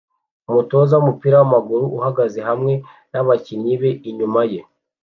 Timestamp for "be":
3.81-3.91